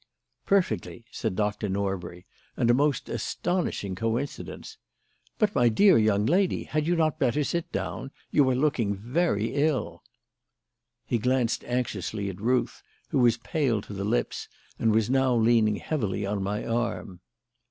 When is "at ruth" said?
12.31-12.81